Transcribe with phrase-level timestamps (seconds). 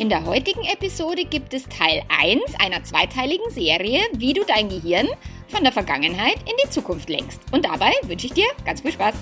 [0.00, 5.06] In der heutigen Episode gibt es Teil 1 einer zweiteiligen Serie, wie du dein Gehirn
[5.48, 7.42] von der Vergangenheit in die Zukunft lenkst.
[7.52, 9.14] Und dabei wünsche ich dir ganz viel Spaß.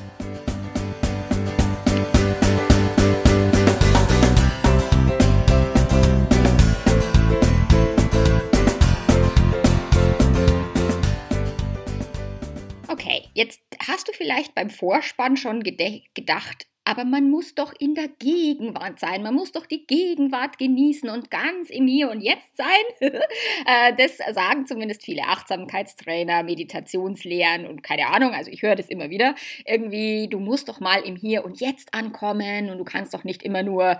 [12.86, 18.08] Okay, jetzt hast du vielleicht beim Vorspann schon gedacht, aber man muss doch in der
[18.08, 19.22] Gegenwart sein.
[19.22, 22.66] Man muss doch die Gegenwart genießen und ganz im Hier und Jetzt sein.
[23.66, 28.32] Äh, das sagen zumindest viele Achtsamkeitstrainer, Meditationslehren und keine Ahnung.
[28.32, 29.34] Also ich höre das immer wieder.
[29.66, 33.42] Irgendwie, du musst doch mal im Hier und Jetzt ankommen und du kannst doch nicht
[33.42, 33.98] immer nur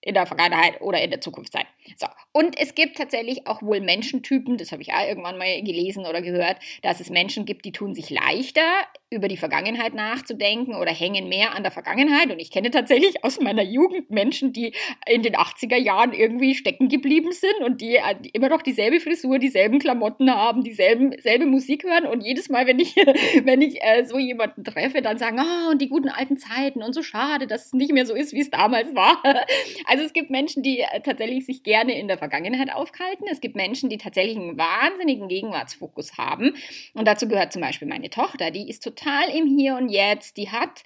[0.00, 1.66] in der Vergangenheit oder in der Zukunft sein.
[1.96, 2.06] So.
[2.32, 6.22] Und es gibt tatsächlich auch wohl Menschentypen, das habe ich auch irgendwann mal gelesen oder
[6.22, 8.62] gehört, dass es Menschen gibt, die tun sich leichter,
[9.10, 12.30] über die Vergangenheit nachzudenken oder hängen mehr an der Vergangenheit.
[12.30, 14.74] Und ich kenne tatsächlich aus meiner Jugend Menschen, die
[15.08, 19.38] in den 80er Jahren irgendwie stecken geblieben sind und die äh, immer noch dieselbe Frisur,
[19.38, 22.04] dieselben Klamotten haben, dieselben selbe Musik hören.
[22.04, 22.96] Und jedes Mal, wenn ich,
[23.44, 26.82] wenn ich äh, so jemanden treffe, dann sagen, ah, oh, und die guten alten Zeiten
[26.82, 29.22] und so schade, dass es nicht mehr so ist, wie es damals war.
[29.86, 33.24] Also es gibt Menschen, die äh, tatsächlich sich gerne in der Vergangenheit aufhalten.
[33.30, 36.54] Es gibt Menschen, die tatsächlich einen wahnsinnigen Gegenwartsfokus haben.
[36.94, 38.97] Und dazu gehört zum Beispiel meine Tochter, die ist total
[39.32, 40.36] im Hier und Jetzt.
[40.36, 40.82] Die hat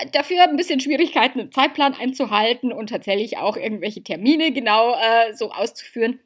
[0.00, 5.34] äh, dafür ein bisschen Schwierigkeiten, einen Zeitplan einzuhalten und tatsächlich auch irgendwelche Termine genau äh,
[5.34, 6.20] so auszuführen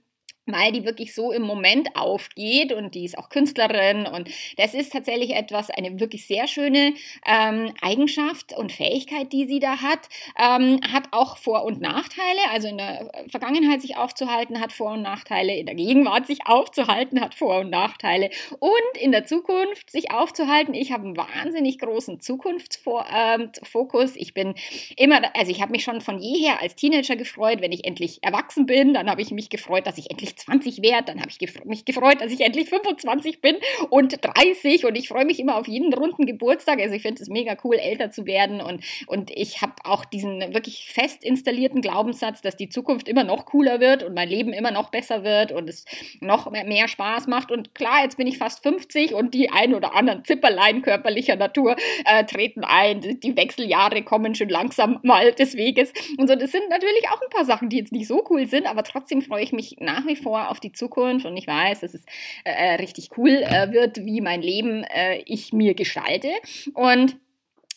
[0.53, 4.93] weil die wirklich so im Moment aufgeht und die ist auch Künstlerin und das ist
[4.93, 6.95] tatsächlich etwas, eine wirklich sehr schöne
[7.27, 10.09] ähm, Eigenschaft und Fähigkeit, die sie da hat,
[10.39, 15.03] ähm, hat auch Vor- und Nachteile, also in der Vergangenheit sich aufzuhalten hat Vor- und
[15.03, 20.11] Nachteile, in der Gegenwart sich aufzuhalten hat Vor- und Nachteile und in der Zukunft sich
[20.11, 20.75] aufzuhalten.
[20.75, 24.11] Ich habe einen wahnsinnig großen Zukunftsfokus.
[24.11, 24.55] Ähm, ich bin
[24.97, 28.67] immer, also ich habe mich schon von jeher als Teenager gefreut, wenn ich endlich erwachsen
[28.67, 31.07] bin, dann habe ich mich gefreut, dass ich endlich 20 werde.
[31.07, 33.57] Dann habe ich gef mich gefreut, dass ich endlich 25 bin
[33.91, 36.81] und 30 und ich freue mich immer auf jeden runden Geburtstag.
[36.81, 40.41] Also ich finde es mega cool, älter zu werden und, und ich habe auch diesen
[40.55, 44.71] wirklich fest installierten Glaubenssatz, dass die Zukunft immer noch cooler wird und mein Leben immer
[44.71, 45.85] noch besser wird und es
[46.21, 47.51] noch mehr, mehr Spaß macht.
[47.51, 51.77] Und klar, jetzt bin ich fast 50 und die ein oder anderen Zipperlein körperlicher Natur
[52.05, 53.01] äh, treten ein.
[53.01, 55.93] Die Wechseljahre kommen schon langsam mal des Weges.
[56.19, 58.67] Und so, das sind natürlich auch ein paar Sachen, die jetzt nicht so cool sind,
[58.67, 61.81] aber trotzdem freue ich mich nach wie vor vor auf die Zukunft und ich weiß,
[61.81, 62.05] dass es
[62.45, 66.29] äh, äh, richtig cool äh, wird, wie mein Leben äh, ich mir gestalte.
[66.73, 67.17] Und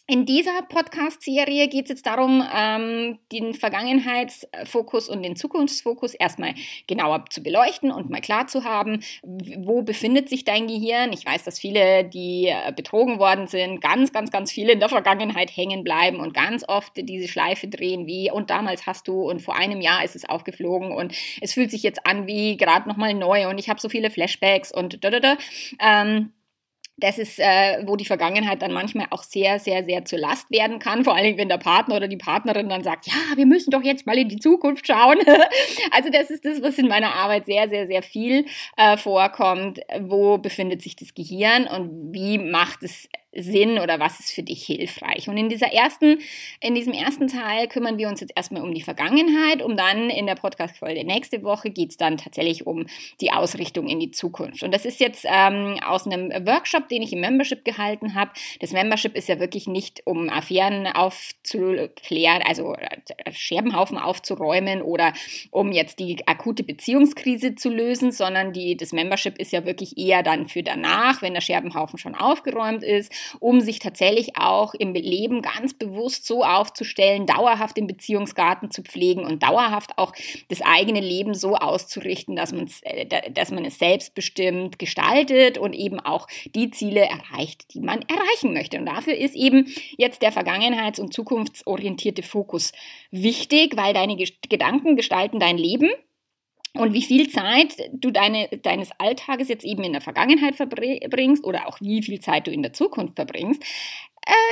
[0.06, 6.56] in dieser Podcast-Serie geht es jetzt darum, ähm, den Vergangenheitsfokus und den Zukunftsfokus erstmal
[6.88, 11.14] genauer zu beleuchten und mal klar zu haben, wo befindet sich dein Gehirn.
[11.14, 14.90] Ich weiß, dass viele, die äh, betrogen worden sind, ganz, ganz, ganz viele in der
[14.90, 19.42] Vergangenheit hängen bleiben und ganz oft diese Schleife drehen, wie und damals hast du und
[19.42, 23.14] vor einem Jahr ist es aufgeflogen und es fühlt sich jetzt an wie gerade nochmal
[23.14, 25.38] neu und ich habe so viele Flashbacks und da, da, da.
[25.80, 26.34] Ähm,
[26.98, 30.80] das ist, äh, wo die Vergangenheit dann manchmal auch sehr, sehr, sehr zur Last werden
[30.80, 31.04] kann.
[31.04, 34.06] Vor allem, wenn der Partner oder die Partnerin dann sagt, ja, wir müssen doch jetzt
[34.06, 35.18] mal in die Zukunft schauen.
[35.92, 38.46] also das ist das, was in meiner Arbeit sehr, sehr, sehr viel
[38.78, 39.80] äh, vorkommt.
[40.02, 44.66] Wo befindet sich das Gehirn und wie macht es Sinn oder was ist für dich
[44.66, 45.28] hilfreich?
[45.28, 46.20] Und in dieser ersten,
[46.60, 50.26] in diesem ersten Teil kümmern wir uns jetzt erstmal um die Vergangenheit, um dann in
[50.26, 52.86] der Podcast-Folge nächste Woche geht es dann tatsächlich um
[53.22, 54.64] die Ausrichtung in die Zukunft.
[54.64, 58.32] Und das ist jetzt ähm, aus einem Workshop, den ich im Membership gehalten habe.
[58.60, 65.14] Das Membership ist ja wirklich nicht, um Affären aufzuklären, also äh, Scherbenhaufen aufzuräumen oder
[65.52, 70.24] um jetzt die akute Beziehungskrise zu lösen, sondern die, das Membership ist ja wirklich eher
[70.24, 75.42] dann für danach, wenn der Scherbenhaufen schon aufgeräumt ist um sich tatsächlich auch im Leben
[75.42, 80.14] ganz bewusst so aufzustellen, dauerhaft den Beziehungsgarten zu pflegen und dauerhaft auch
[80.50, 86.28] das eigene Leben so auszurichten, dass, äh, dass man es selbstbestimmt gestaltet und eben auch
[86.56, 88.78] die Ziele erreicht, die man erreichen möchte.
[88.78, 89.68] Und dafür ist eben
[89.98, 92.72] jetzt der vergangenheits- und zukunftsorientierte Fokus
[93.12, 95.90] wichtig, weil deine Gedanken gestalten dein Leben
[96.78, 101.68] und wie viel Zeit du deine, deines Alltages jetzt eben in der Vergangenheit verbringst oder
[101.68, 103.64] auch wie viel Zeit du in der Zukunft verbringst,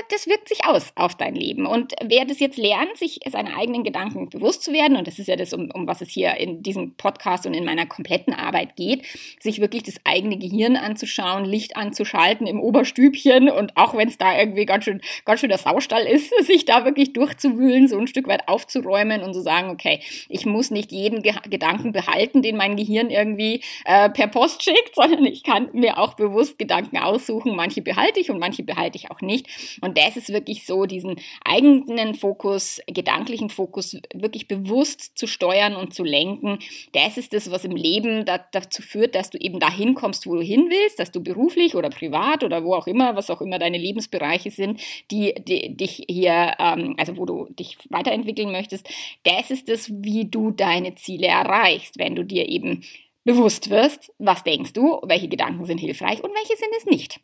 [0.09, 1.65] das wirkt sich aus auf dein Leben.
[1.65, 5.27] Und wer das jetzt lernt, sich seine eigenen Gedanken bewusst zu werden, und das ist
[5.27, 8.75] ja das, um, um was es hier in diesem Podcast und in meiner kompletten Arbeit
[8.75, 9.06] geht,
[9.39, 14.38] sich wirklich das eigene Gehirn anzuschauen, Licht anzuschalten im Oberstübchen und auch wenn es da
[14.38, 18.27] irgendwie ganz schön, ganz schön der Saustall ist, sich da wirklich durchzuwühlen, so ein Stück
[18.27, 22.57] weit aufzuräumen und zu so sagen, okay, ich muss nicht jeden Ge Gedanken behalten, den
[22.57, 27.56] mein Gehirn irgendwie äh, per Post schickt, sondern ich kann mir auch bewusst Gedanken aussuchen.
[27.56, 29.47] Manche behalte ich und manche behalte ich auch nicht.
[29.81, 35.93] Und das ist wirklich so, diesen eigenen Fokus, gedanklichen Fokus wirklich bewusst zu steuern und
[35.93, 36.59] zu lenken.
[36.93, 40.35] Das ist das, was im Leben da, dazu führt, dass du eben dahin kommst, wo
[40.35, 43.59] du hin willst, dass du beruflich oder privat oder wo auch immer, was auch immer
[43.59, 44.81] deine Lebensbereiche sind,
[45.11, 48.87] die, die dich hier, ähm, also wo du dich weiterentwickeln möchtest.
[49.23, 52.83] Das ist das, wie du deine Ziele erreichst, wenn du dir eben
[53.23, 57.19] bewusst wirst, was denkst du, welche Gedanken sind hilfreich und welche sind es nicht.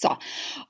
[0.00, 0.10] So,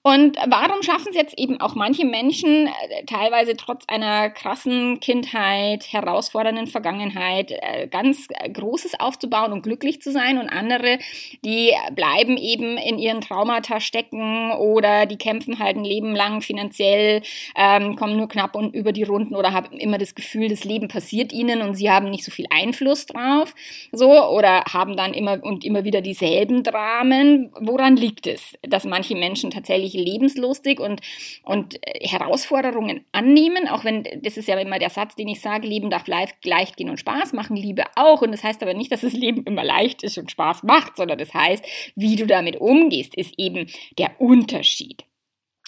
[0.01, 5.93] und warum schaffen es jetzt eben auch manche Menschen, äh, teilweise trotz einer krassen Kindheit,
[5.93, 10.99] herausfordernden Vergangenheit, äh, ganz äh, Großes aufzubauen und glücklich zu sein und andere,
[11.45, 17.21] die bleiben eben in ihren Traumata stecken oder die kämpfen halt ein Leben lang finanziell,
[17.55, 20.89] ähm, kommen nur knapp und über die Runden oder haben immer das Gefühl, das Leben
[20.89, 23.55] passiert ihnen und sie haben nicht so viel Einfluss drauf,
[23.93, 27.53] so, oder haben dann immer und immer wieder dieselben Dramen.
[27.61, 31.01] Woran liegt es, dass manche Menschen tatsächlich lebenslustig und,
[31.43, 35.67] und äh, Herausforderungen annehmen, auch wenn, das ist ja immer der Satz, den ich sage,
[35.67, 38.23] Leben darf leicht gehen und Spaß machen, Liebe auch.
[38.23, 41.19] Und das heißt aber nicht, dass das Leben immer leicht ist und Spaß macht, sondern
[41.19, 43.67] das heißt, wie du damit umgehst, ist eben
[43.99, 45.05] der Unterschied.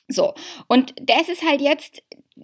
[0.09, 0.35] So,
[0.67, 2.03] und das ist halt jetzt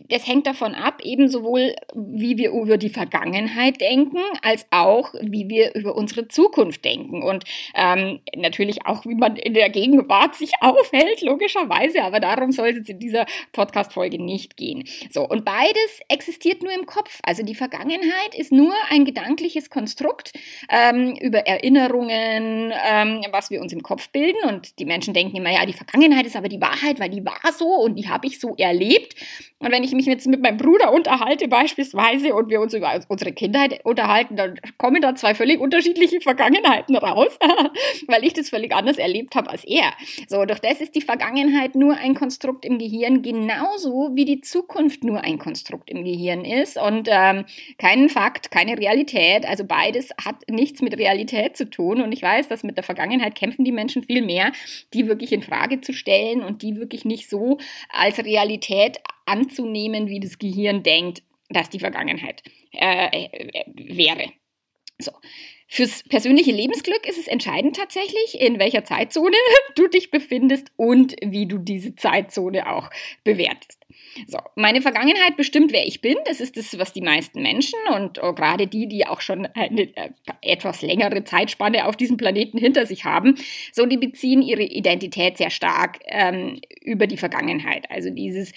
[0.08, 5.48] das hängt davon ab, eben sowohl, wie wir über die Vergangenheit denken, als auch, wie
[5.48, 7.22] wir über unsere Zukunft denken.
[7.22, 7.44] Und
[7.75, 12.02] ähm, natürlich auch, wie man in der Gegenwart sich aufhält, logischerweise.
[12.02, 14.84] Aber darum soll es in dieser Podcast-Folge nicht gehen.
[15.10, 17.20] So, und beides existiert nur im Kopf.
[17.22, 20.32] Also die Vergangenheit ist nur ein gedankliches Konstrukt
[20.70, 24.48] ähm, über Erinnerungen, ähm, was wir uns im Kopf bilden.
[24.48, 27.52] Und die Menschen denken immer, ja, die Vergangenheit ist aber die Wahrheit, weil die war
[27.56, 29.14] so und die habe ich so erlebt.
[29.58, 33.32] Und wenn ich mich jetzt mit meinem Bruder unterhalte beispielsweise und wir uns über unsere
[33.32, 37.38] Kindheit unterhalten, dann kommen da zwei völlig unterschiedliche Vergangenheiten raus,
[38.06, 39.92] weil ich das völlig anders erlebt habe als er.
[40.28, 45.04] So, doch das ist die Vergangenheit nur ein Konstrukt im Gehirn, genauso wie die Zukunft
[45.04, 47.44] nur ein Konstrukt im Gehirn ist und ähm,
[47.78, 49.46] kein Fakt, keine Realität.
[49.46, 53.34] Also beides hat nichts mit Realität zu tun und ich weiß, dass mit der Vergangenheit
[53.34, 54.52] kämpfen die Menschen viel mehr,
[54.94, 57.58] die wirklich in Frage zu stellen und die wirklich nicht so
[57.90, 59.65] als Realität anzunehmen,
[60.08, 62.42] wie das Gehirn denkt, dass die Vergangenheit
[62.72, 64.32] äh, äh, wäre.
[64.98, 65.12] So.
[65.68, 69.36] Fürs persönliche Lebensglück ist es entscheidend tatsächlich, in welcher Zeitzone
[69.74, 72.88] du dich befindest und wie du diese Zeitzone auch
[73.24, 73.85] bewertest.
[74.26, 76.16] So, meine Vergangenheit bestimmt, wer ich bin.
[76.24, 79.82] Das ist das, was die meisten Menschen und oh, gerade die, die auch schon eine
[79.96, 80.10] äh,
[80.42, 83.36] etwas längere Zeitspanne auf diesem Planeten hinter sich haben,
[83.72, 87.90] so die beziehen ihre Identität sehr stark ähm, über die Vergangenheit.
[87.90, 88.52] Also dieses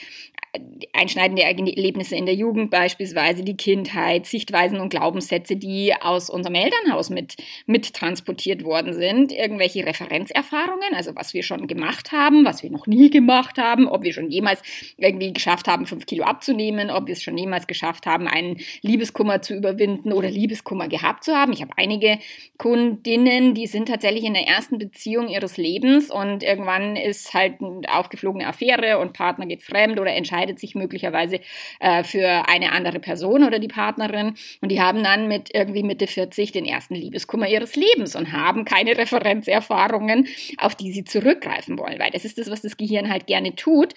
[0.94, 7.10] einschneidende Erlebnisse in der Jugend beispielsweise, die Kindheit, Sichtweisen und Glaubenssätze, die aus unserem Elternhaus
[7.10, 7.36] mit,
[7.68, 12.88] mit transportiert worden sind, irgendwelche Referenzerfahrungen, also was wir schon gemacht haben, was wir noch
[12.88, 14.62] nie gemacht haben, ob wir schon jemals
[14.98, 19.42] irgendwie geschafft haben, fünf Kilo abzunehmen, ob wir es schon jemals geschafft haben, einen Liebeskummer
[19.42, 21.54] zu überwinden oder Liebeskummer gehabt zu haben.
[21.54, 22.20] Ich habe einige
[22.60, 27.82] Kundinnen, die sind tatsächlich in der ersten Beziehung ihres Lebens und irgendwann ist halt eine
[27.92, 31.40] aufgeflogene Affäre und Partner geht fremd oder entscheidet sich möglicherweise
[31.80, 34.36] äh, für eine andere Person oder die Partnerin.
[34.62, 38.66] Und die haben dann mit irgendwie Mitte 40 den ersten Liebeskummer ihres Lebens und haben
[38.66, 40.28] keine Referenzerfahrungen,
[40.58, 43.96] auf die sie zurückgreifen wollen, weil das ist das, was das Gehirn halt gerne tut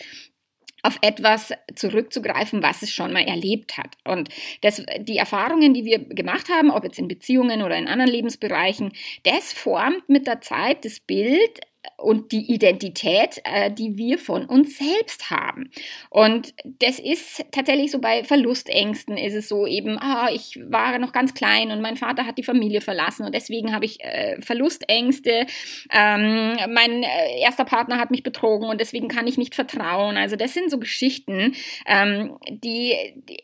[0.82, 3.96] auf etwas zurückzugreifen, was es schon mal erlebt hat.
[4.04, 4.28] Und
[4.62, 8.92] das, die Erfahrungen, die wir gemacht haben, ob jetzt in Beziehungen oder in anderen Lebensbereichen,
[9.22, 11.60] das formt mit der Zeit das Bild
[11.96, 15.70] und die Identität, äh, die wir von uns selbst haben.
[16.10, 21.12] Und das ist tatsächlich so bei Verlustängsten ist es so eben, ah, ich war noch
[21.12, 25.46] ganz klein und mein Vater hat die Familie verlassen und deswegen habe ich äh, Verlustängste.
[25.92, 30.16] Ähm, mein äh, erster Partner hat mich betrogen und deswegen kann ich nicht vertrauen.
[30.16, 31.54] Also das sind so Geschichten,
[31.86, 32.94] ähm, die,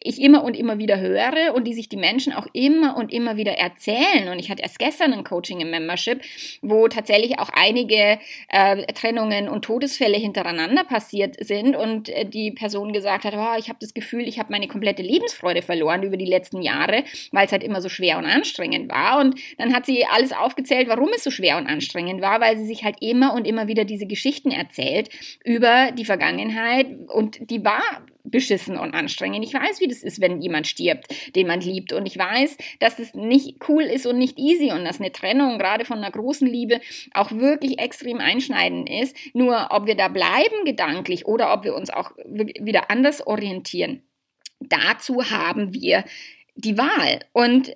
[0.03, 3.37] ich immer und immer wieder höre und die sich die Menschen auch immer und immer
[3.37, 4.29] wieder erzählen.
[4.31, 6.23] Und ich hatte erst gestern ein Coaching im Membership,
[6.63, 8.19] wo tatsächlich auch einige
[8.49, 13.69] äh, Trennungen und Todesfälle hintereinander passiert sind und äh, die Person gesagt hat, oh, ich
[13.69, 17.53] habe das Gefühl, ich habe meine komplette Lebensfreude verloren über die letzten Jahre, weil es
[17.53, 19.21] halt immer so schwer und anstrengend war.
[19.21, 22.67] Und dann hat sie alles aufgezählt, warum es so schwer und anstrengend war, weil sie
[22.67, 25.11] sich halt immer und immer wieder diese Geschichten erzählt
[25.45, 27.83] über die Vergangenheit und die war
[28.31, 29.45] beschissen und anstrengend.
[29.45, 31.93] Ich weiß, wie das ist, wenn jemand stirbt, den man liebt.
[31.93, 35.59] Und ich weiß, dass es nicht cool ist und nicht easy und dass eine Trennung
[35.59, 36.81] gerade von einer großen Liebe
[37.13, 39.17] auch wirklich extrem einschneidend ist.
[39.35, 44.03] Nur ob wir da bleiben gedanklich oder ob wir uns auch wieder anders orientieren.
[44.61, 46.05] Dazu haben wir
[46.59, 47.21] die Wahl.
[47.33, 47.73] Und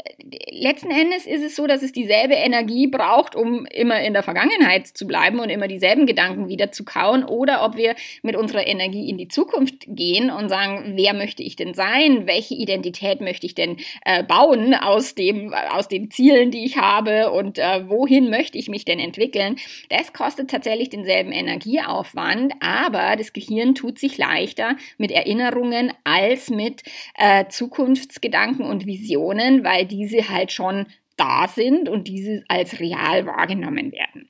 [0.50, 4.88] letzten Endes ist es so, dass es dieselbe Energie braucht, um immer in der Vergangenheit
[4.88, 7.22] zu bleiben und immer dieselben Gedanken wieder zu kauen.
[7.22, 11.54] Oder ob wir mit unserer Energie in die Zukunft gehen und sagen, wer möchte ich
[11.54, 12.26] denn sein?
[12.26, 17.30] Welche Identität möchte ich denn äh, bauen aus, dem, aus den Zielen, die ich habe?
[17.30, 19.56] Und äh, wohin möchte ich mich denn entwickeln?
[19.90, 26.82] Das kostet tatsächlich denselben Energieaufwand, aber das Gehirn tut sich leichter mit Erinnerungen als mit
[27.14, 30.86] äh, Zukunftsgedanken und Visionen, weil diese halt schon
[31.16, 34.28] da sind und diese als real wahrgenommen werden.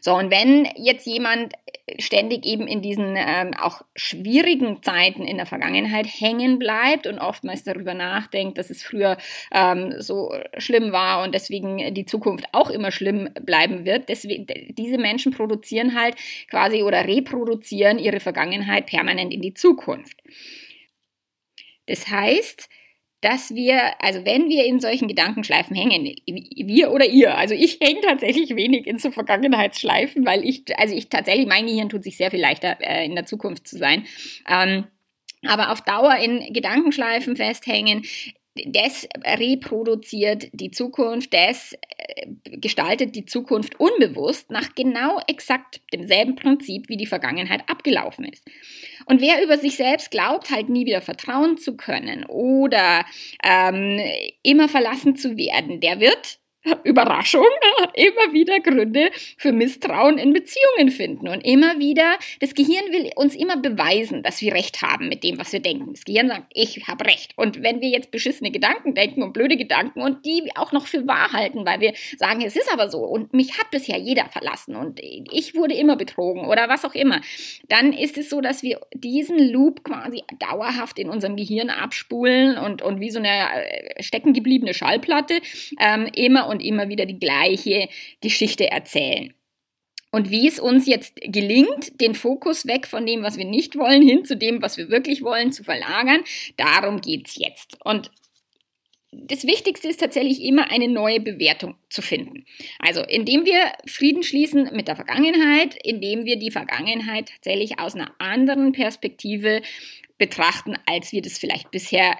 [0.00, 1.52] So, und wenn jetzt jemand
[1.98, 7.64] ständig eben in diesen ähm, auch schwierigen Zeiten in der Vergangenheit hängen bleibt und oftmals
[7.64, 9.18] darüber nachdenkt, dass es früher
[9.52, 14.98] ähm, so schlimm war und deswegen die Zukunft auch immer schlimm bleiben wird, deswegen, diese
[14.98, 16.16] Menschen produzieren halt
[16.50, 20.16] quasi oder reproduzieren ihre Vergangenheit permanent in die Zukunft.
[21.86, 22.68] Das heißt,
[23.20, 28.00] dass wir, also wenn wir in solchen Gedankenschleifen hängen, wir oder ihr, also ich hänge
[28.00, 32.30] tatsächlich wenig in so Vergangenheitsschleifen, weil ich, also ich tatsächlich, mein Gehirn tut sich sehr
[32.30, 34.06] viel leichter, äh, in der Zukunft zu sein.
[34.48, 34.86] Ähm,
[35.46, 38.04] aber auf Dauer in Gedankenschleifen festhängen,
[38.66, 42.26] das reproduziert die Zukunft, das äh,
[42.58, 48.46] gestaltet die Zukunft unbewusst nach genau exakt demselben Prinzip, wie die Vergangenheit abgelaufen ist.
[49.06, 53.04] Und wer über sich selbst glaubt, halt nie wieder vertrauen zu können oder
[53.42, 54.00] ähm,
[54.42, 56.37] immer verlassen zu werden, der wird
[56.84, 57.46] Überraschung,
[57.94, 61.28] immer wieder Gründe für Misstrauen in Beziehungen finden.
[61.28, 65.38] Und immer wieder, das Gehirn will uns immer beweisen, dass wir Recht haben mit dem,
[65.38, 65.92] was wir denken.
[65.92, 67.32] Das Gehirn sagt, ich habe Recht.
[67.36, 71.06] Und wenn wir jetzt beschissene Gedanken denken und blöde Gedanken und die auch noch für
[71.06, 74.74] wahr halten, weil wir sagen, es ist aber so und mich hat bisher jeder verlassen
[74.74, 77.20] und ich wurde immer betrogen oder was auch immer,
[77.68, 82.82] dann ist es so, dass wir diesen Loop quasi dauerhaft in unserem Gehirn abspulen und,
[82.82, 85.40] und wie so eine äh, steckengebliebene Schallplatte
[85.80, 87.88] ähm, immer und immer wieder die gleiche
[88.20, 89.34] Geschichte erzählen.
[90.10, 94.02] Und wie es uns jetzt gelingt, den Fokus weg von dem, was wir nicht wollen,
[94.02, 96.22] hin zu dem, was wir wirklich wollen, zu verlagern,
[96.56, 97.76] darum geht es jetzt.
[97.84, 98.10] Und
[99.10, 102.44] das Wichtigste ist tatsächlich immer eine neue Bewertung zu finden.
[102.78, 108.12] Also indem wir Frieden schließen mit der Vergangenheit, indem wir die Vergangenheit tatsächlich aus einer
[108.18, 109.62] anderen Perspektive
[110.18, 112.16] betrachten, als wir das vielleicht bisher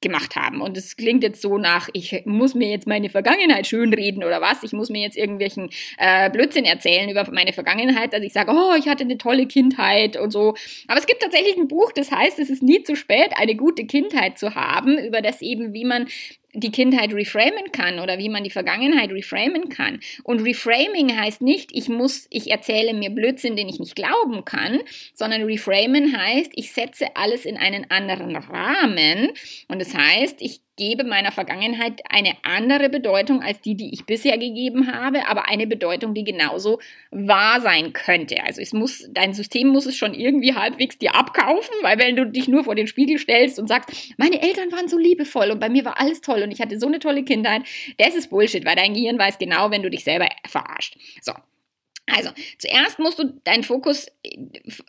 [0.00, 0.60] gemacht haben.
[0.60, 4.62] Und es klingt jetzt so nach, ich muss mir jetzt meine Vergangenheit schönreden oder was,
[4.62, 8.74] ich muss mir jetzt irgendwelchen äh, Blödsinn erzählen über meine Vergangenheit, dass ich sage, oh,
[8.78, 10.54] ich hatte eine tolle Kindheit und so.
[10.88, 13.84] Aber es gibt tatsächlich ein Buch, das heißt, es ist nie zu spät, eine gute
[13.84, 16.06] Kindheit zu haben, über das eben, wie man
[16.52, 20.00] die Kindheit reframen kann oder wie man die Vergangenheit reframen kann.
[20.24, 24.80] Und Reframing heißt nicht, ich muss, ich erzähle mir Blödsinn, den ich nicht glauben kann,
[25.14, 29.30] sondern Reframen heißt, ich setze alles in einen anderen Rahmen.
[29.68, 34.38] Und das heißt, ich gebe meiner Vergangenheit eine andere Bedeutung als die, die ich bisher
[34.38, 38.42] gegeben habe, aber eine Bedeutung, die genauso wahr sein könnte.
[38.42, 42.24] Also es muss, dein System muss es schon irgendwie halbwegs dir abkaufen, weil wenn du
[42.24, 45.68] dich nur vor den Spiegel stellst und sagst, meine Eltern waren so liebevoll und bei
[45.68, 47.62] mir war alles toll und ich hatte so eine tolle Kindheit,
[47.98, 50.96] das ist Bullshit, weil dein Gehirn weiß genau, wenn du dich selber verarscht.
[51.20, 51.32] So.
[52.16, 54.36] Also, zuerst musst du deinen Fokus äh,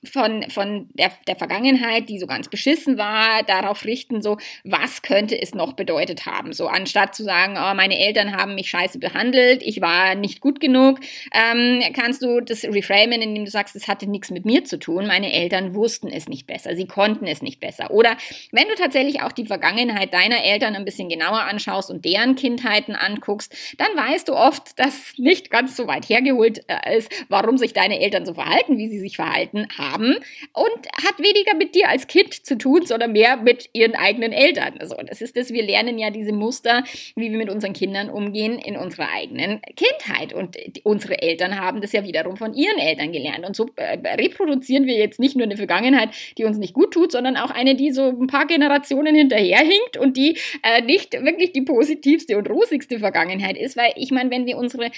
[0.03, 5.39] von, von der, der Vergangenheit, die so ganz beschissen war, darauf richten, so, was könnte
[5.41, 6.53] es noch bedeutet haben?
[6.53, 10.59] So, anstatt zu sagen, oh, meine Eltern haben mich scheiße behandelt, ich war nicht gut
[10.59, 10.99] genug,
[11.33, 15.07] ähm, kannst du das reframen, indem du sagst, es hatte nichts mit mir zu tun,
[15.07, 17.91] meine Eltern wussten es nicht besser, sie konnten es nicht besser.
[17.91, 18.17] Oder
[18.51, 22.95] wenn du tatsächlich auch die Vergangenheit deiner Eltern ein bisschen genauer anschaust und deren Kindheiten
[22.95, 27.73] anguckst, dann weißt du oft, dass nicht ganz so weit hergeholt äh, ist, warum sich
[27.73, 30.15] deine Eltern so verhalten, wie sie sich verhalten haben
[30.53, 34.75] und hat weniger mit dir als Kind zu tun, sondern mehr mit ihren eigenen Eltern.
[34.79, 36.83] Also das ist das, wir lernen ja diese Muster,
[37.15, 40.33] wie wir mit unseren Kindern umgehen in unserer eigenen Kindheit.
[40.33, 43.45] Und unsere Eltern haben das ja wiederum von ihren Eltern gelernt.
[43.45, 47.11] Und so äh, reproduzieren wir jetzt nicht nur eine Vergangenheit, die uns nicht gut tut,
[47.11, 51.61] sondern auch eine, die so ein paar Generationen hinterherhinkt und die äh, nicht wirklich die
[51.61, 54.91] positivste und rosigste Vergangenheit ist, weil ich meine, wenn wir unsere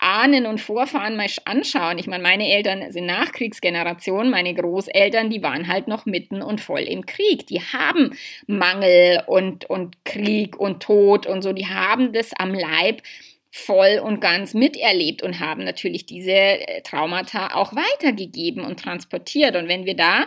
[0.00, 5.68] Ahnen und Vorfahren mal anschauen, ich meine, meine Eltern sind Nachkriegsgeneration, meine Großeltern, die waren
[5.68, 7.46] halt noch mitten und voll im Krieg.
[7.46, 8.16] Die haben
[8.46, 13.02] Mangel und, und Krieg und Tod und so, die haben das am Leib
[13.52, 19.56] voll und ganz miterlebt und haben natürlich diese äh, Traumata auch weitergegeben und transportiert.
[19.56, 20.26] Und wenn wir da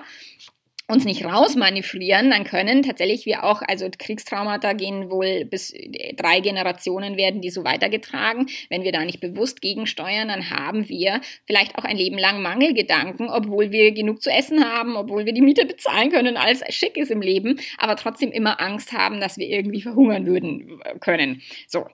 [0.87, 6.41] uns nicht rausmanövrieren, dann können tatsächlich wir auch, also Kriegstraumata gehen wohl bis äh, drei
[6.41, 8.47] Generationen werden die so weitergetragen.
[8.69, 13.29] Wenn wir da nicht bewusst gegensteuern, dann haben wir vielleicht auch ein Leben lang Mangelgedanken,
[13.29, 17.11] obwohl wir genug zu essen haben, obwohl wir die Miete bezahlen können, alles schick ist
[17.11, 21.41] im Leben, aber trotzdem immer Angst haben, dass wir irgendwie verhungern würden äh, können.
[21.67, 21.85] So,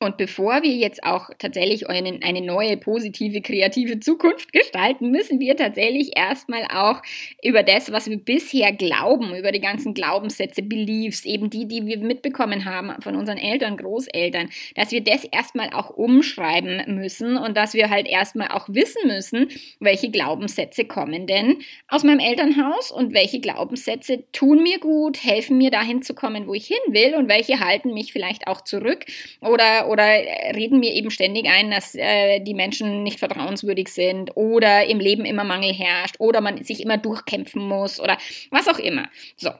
[0.00, 5.56] und bevor wir jetzt auch tatsächlich eine, eine neue, positive, kreative Zukunft gestalten, müssen wir
[5.56, 7.02] tatsächlich erstmal auch
[7.42, 11.98] über das, was wir bisher glauben, über die ganzen Glaubenssätze, Beliefs, eben die, die wir
[11.98, 17.74] mitbekommen haben von unseren Eltern, Großeltern, dass wir das erstmal auch umschreiben müssen und dass
[17.74, 19.48] wir halt erstmal auch wissen müssen,
[19.80, 25.72] welche Glaubenssätze kommen denn aus meinem Elternhaus und welche Glaubenssätze tun mir gut, helfen mir
[25.72, 29.04] dahin zu kommen, wo ich hin will und welche halten mich vielleicht auch zurück
[29.40, 34.86] oder oder reden mir eben ständig ein, dass äh, die Menschen nicht vertrauenswürdig sind oder
[34.86, 38.18] im Leben immer Mangel herrscht oder man sich immer durchkämpfen muss oder
[38.50, 39.08] was auch immer.
[39.36, 39.50] So.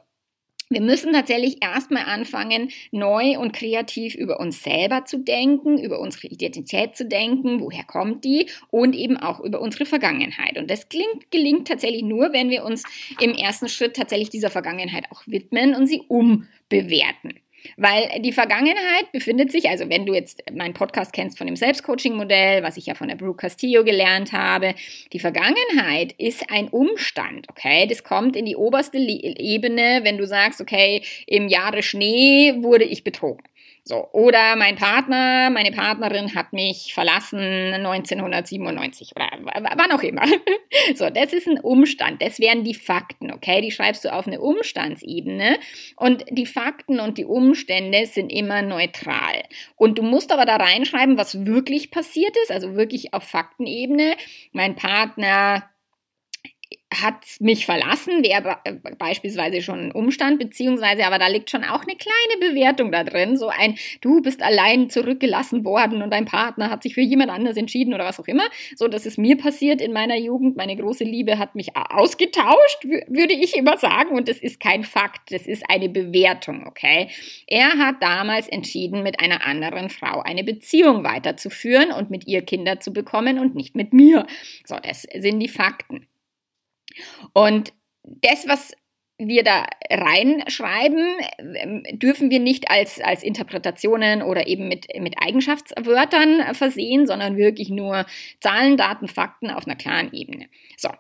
[0.70, 6.26] Wir müssen tatsächlich erstmal anfangen, neu und kreativ über uns selber zu denken, über unsere
[6.26, 10.58] Identität zu denken, woher kommt die und eben auch über unsere Vergangenheit.
[10.58, 12.82] Und das klingt, gelingt tatsächlich nur, wenn wir uns
[13.18, 17.40] im ersten Schritt tatsächlich dieser Vergangenheit auch widmen und sie umbewerten.
[17.76, 22.62] Weil die Vergangenheit befindet sich, also wenn du jetzt meinen Podcast kennst von dem Selbstcoaching-Modell,
[22.62, 24.74] was ich ja von der Brooke Castillo gelernt habe,
[25.12, 27.86] die Vergangenheit ist ein Umstand, okay?
[27.86, 33.04] Das kommt in die oberste Ebene, wenn du sagst, okay, im Jahre Schnee wurde ich
[33.04, 33.42] betrogen.
[33.88, 37.38] So, oder mein Partner, meine Partnerin hat mich verlassen
[37.72, 40.26] 1997 oder wann auch immer.
[40.94, 42.22] So, das ist ein Umstand.
[42.22, 43.60] Das wären die Fakten, okay?
[43.62, 45.58] Die schreibst du auf eine Umstandsebene
[45.96, 49.42] und die Fakten und die Umstände sind immer neutral.
[49.76, 54.16] Und du musst aber da reinschreiben, was wirklich passiert ist, also wirklich auf Faktenebene.
[54.52, 55.68] Mein Partner
[56.94, 58.58] hat mich verlassen, wäre
[58.98, 63.36] beispielsweise schon ein Umstand, beziehungsweise aber da liegt schon auch eine kleine Bewertung da drin,
[63.36, 67.56] so ein, du bist allein zurückgelassen worden und dein Partner hat sich für jemand anders
[67.56, 68.44] entschieden oder was auch immer.
[68.74, 70.56] So, das ist mir passiert in meiner Jugend.
[70.56, 75.32] Meine große Liebe hat mich ausgetauscht, würde ich immer sagen, und das ist kein Fakt,
[75.32, 77.08] das ist eine Bewertung, okay?
[77.46, 82.80] Er hat damals entschieden, mit einer anderen Frau eine Beziehung weiterzuführen und mit ihr Kinder
[82.80, 84.26] zu bekommen und nicht mit mir.
[84.64, 86.06] So, das sind die Fakten.
[87.32, 88.72] Und das, was
[89.18, 96.54] wir da reinschreiben, ähm, dürfen wir nicht als, als Interpretationen oder eben mit, mit Eigenschaftswörtern
[96.54, 98.06] versehen, sondern wirklich nur
[98.40, 100.48] Zahlen, Daten, Fakten auf einer klaren Ebene.
[100.76, 100.90] So.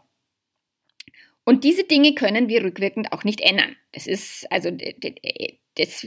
[1.44, 3.76] Und diese Dinge können wir rückwirkend auch nicht ändern.
[3.92, 4.70] Das ist, also,
[5.78, 6.00] das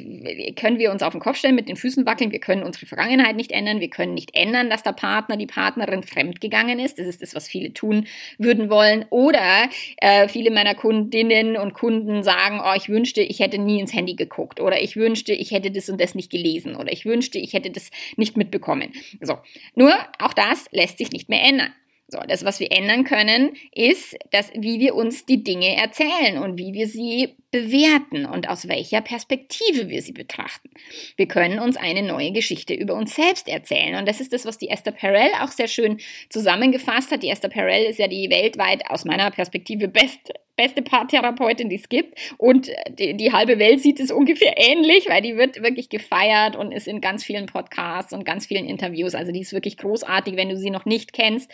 [0.56, 2.32] können wir uns auf den Kopf stellen, mit den Füßen wackeln.
[2.32, 3.80] Wir können unsere Vergangenheit nicht ändern.
[3.80, 7.00] Wir können nicht ändern, dass der Partner, die Partnerin fremdgegangen ist.
[7.00, 8.06] Das ist das, was viele tun
[8.38, 9.06] würden wollen.
[9.10, 13.94] Oder äh, viele meiner Kundinnen und Kunden sagen, oh, ich wünschte, ich hätte nie ins
[13.94, 14.60] Handy geguckt.
[14.60, 16.76] Oder ich wünschte, ich hätte das und das nicht gelesen.
[16.76, 18.92] Oder ich wünschte, ich hätte das nicht mitbekommen.
[19.22, 19.38] So.
[19.76, 21.72] Nur, auch das lässt sich nicht mehr ändern.
[22.12, 26.58] So, das, was wir ändern können, ist, dass, wie wir uns die Dinge erzählen und
[26.58, 30.70] wie wir sie bewerten und aus welcher Perspektive wir sie betrachten.
[31.16, 33.96] Wir können uns eine neue Geschichte über uns selbst erzählen.
[33.96, 37.24] Und das ist das, was die Esther Perel auch sehr schön zusammengefasst hat.
[37.24, 41.90] Die Esther Perel ist ja die weltweit aus meiner Perspektive beste, beste Paartherapeutin, die es
[41.90, 42.20] gibt.
[42.38, 42.70] Und
[43.00, 46.88] die, die, halbe Welt sieht es ungefähr ähnlich, weil die wird wirklich gefeiert und ist
[46.88, 49.16] in ganz vielen Podcasts und ganz vielen Interviews.
[49.16, 50.36] Also die ist wirklich großartig.
[50.36, 51.52] Wenn du sie noch nicht kennst,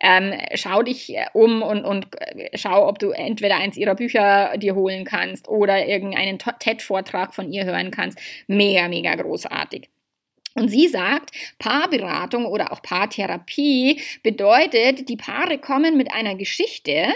[0.00, 2.06] ähm, schau dich um und, und
[2.54, 7.64] schau, ob du entweder eins ihrer Bücher dir holen kannst oder irgendeinen TED-Vortrag von ihr
[7.64, 8.18] hören kannst.
[8.46, 9.90] Mega, mega großartig.
[10.56, 17.14] Und sie sagt, Paarberatung oder auch Paartherapie bedeutet, die Paare kommen mit einer Geschichte,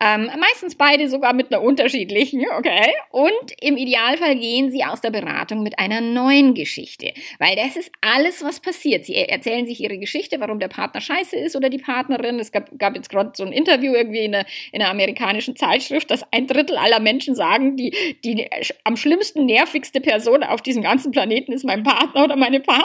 [0.00, 2.92] ähm, meistens beide sogar mit einer unterschiedlichen, okay?
[3.10, 7.90] Und im Idealfall gehen sie aus der Beratung mit einer neuen Geschichte, weil das ist
[8.02, 9.06] alles, was passiert.
[9.06, 12.38] Sie erzählen sich ihre Geschichte, warum der Partner scheiße ist oder die Partnerin.
[12.38, 16.10] Es gab, gab jetzt gerade so ein Interview irgendwie in einer, in einer amerikanischen Zeitschrift,
[16.10, 17.92] dass ein Drittel aller Menschen sagen, die,
[18.24, 18.48] die
[18.84, 22.75] am schlimmsten, nervigste Person auf diesem ganzen Planeten ist mein Partner oder meine Partnerin.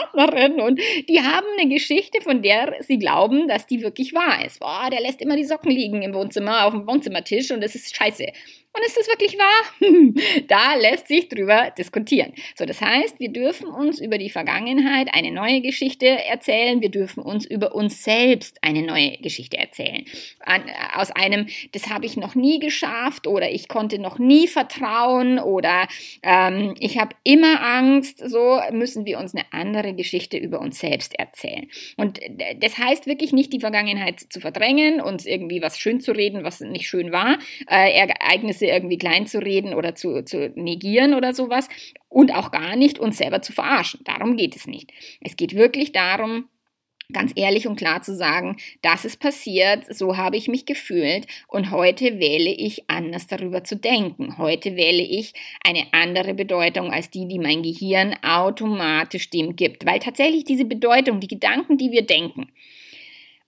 [0.60, 4.60] Und die haben eine Geschichte, von der sie glauben, dass die wirklich wahr ist.
[4.60, 7.74] Boah, der lässt immer die Socken liegen im Wohnzimmer, auf dem Wohnzimmer Wohnzimmertisch und das
[7.74, 8.26] ist scheiße.
[8.74, 10.42] Und ist das wirklich wahr?
[10.48, 12.32] da lässt sich drüber diskutieren.
[12.56, 16.80] So, das heißt, wir dürfen uns über die Vergangenheit eine neue Geschichte erzählen.
[16.80, 20.06] Wir dürfen uns über uns selbst eine neue Geschichte erzählen.
[20.40, 20.62] An,
[20.94, 25.86] aus einem, das habe ich noch nie geschafft oder ich konnte noch nie vertrauen oder
[26.22, 28.22] ähm, ich habe immer Angst.
[28.26, 31.68] So müssen wir uns eine andere Geschichte über uns selbst erzählen.
[31.98, 32.20] Und
[32.60, 36.60] das heißt wirklich nicht, die Vergangenheit zu verdrängen, uns irgendwie was schön zu reden, was
[36.60, 41.34] nicht schön war, äh, Ereignisse Ereignisse irgendwie klein zu reden oder zu, zu negieren oder
[41.34, 41.68] sowas
[42.08, 44.00] und auch gar nicht uns selber zu verarschen.
[44.04, 44.92] Darum geht es nicht.
[45.20, 46.48] Es geht wirklich darum,
[47.12, 51.70] ganz ehrlich und klar zu sagen, das ist passiert, so habe ich mich gefühlt und
[51.70, 54.38] heute wähle ich anders darüber zu denken.
[54.38, 59.98] Heute wähle ich eine andere Bedeutung als die, die mein Gehirn automatisch dem gibt, weil
[59.98, 62.50] tatsächlich diese Bedeutung, die Gedanken, die wir denken,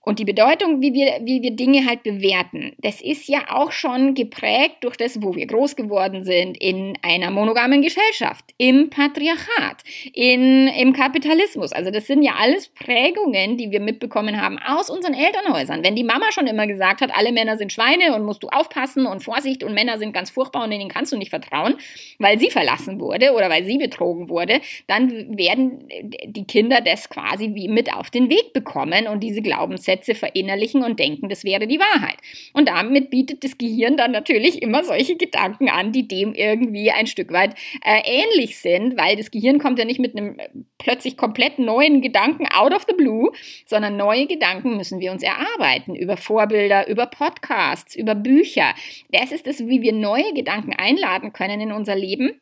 [0.05, 4.13] und die Bedeutung, wie wir, wie wir Dinge halt bewerten, das ist ja auch schon
[4.13, 10.67] geprägt durch das, wo wir groß geworden sind, in einer monogamen Gesellschaft, im Patriarchat, in,
[10.67, 11.71] im Kapitalismus.
[11.71, 15.83] Also das sind ja alles Prägungen, die wir mitbekommen haben aus unseren Elternhäusern.
[15.83, 19.07] Wenn die Mama schon immer gesagt hat, alle Männer sind Schweine und musst du aufpassen
[19.07, 21.77] und Vorsicht und Männer sind ganz furchtbar und denen kannst du nicht vertrauen,
[22.19, 25.89] weil sie verlassen wurde oder weil sie betrogen wurde, dann werden
[26.27, 30.83] die Kinder das quasi wie mit auf den Weg bekommen und diese Glaubenssätze Sätze verinnerlichen
[30.83, 32.17] und denken, das wäre die Wahrheit.
[32.53, 37.07] Und damit bietet das Gehirn dann natürlich immer solche Gedanken an, die dem irgendwie ein
[37.07, 41.17] Stück weit äh, ähnlich sind, weil das Gehirn kommt ja nicht mit einem äh, plötzlich
[41.17, 43.31] komplett neuen Gedanken out of the blue,
[43.65, 48.73] sondern neue Gedanken müssen wir uns erarbeiten über Vorbilder, über Podcasts, über Bücher.
[49.11, 52.41] Das ist es, wie wir neue Gedanken einladen können in unser Leben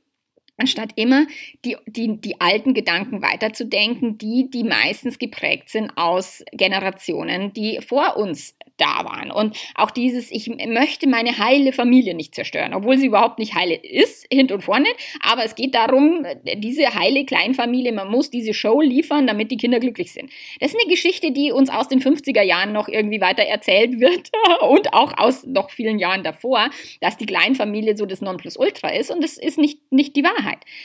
[0.57, 1.25] anstatt immer
[1.65, 8.17] die, die, die alten Gedanken weiterzudenken, die, die meistens geprägt sind aus Generationen, die vor
[8.17, 9.31] uns da waren.
[9.31, 13.75] Und auch dieses, ich möchte meine heile Familie nicht zerstören, obwohl sie überhaupt nicht heile
[13.75, 14.87] ist, hint und vorne.
[15.21, 16.25] Aber es geht darum,
[16.57, 20.31] diese heile Kleinfamilie, man muss diese Show liefern, damit die Kinder glücklich sind.
[20.59, 24.31] Das ist eine Geschichte, die uns aus den 50er Jahren noch irgendwie weiter erzählt wird
[24.61, 29.23] und auch aus noch vielen Jahren davor, dass die Kleinfamilie so das Nonplusultra ist und
[29.23, 30.42] das ist nicht, nicht die Wahrheit.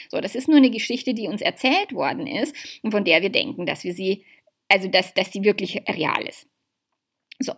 [0.09, 3.29] So, das ist nur eine Geschichte, die uns erzählt worden ist und von der wir
[3.29, 4.25] denken, dass wir sie,
[4.67, 6.47] also dass, dass sie wirklich real ist.
[7.39, 7.53] So.